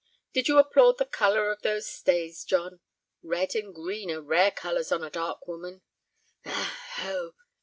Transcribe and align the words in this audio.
Did 0.33 0.47
you 0.47 0.57
applaud 0.57 0.97
the 0.97 1.05
color 1.05 1.51
of 1.51 1.61
those 1.61 1.85
stays, 1.87 2.43
John? 2.43 2.79
Red 3.21 3.53
and 3.55 3.71
green 3.71 4.09
are 4.09 4.19
rare 4.19 4.49
colors 4.49 4.91
on 4.91 5.03
a 5.03 5.11
dark 5.11 5.47
woman. 5.47 5.83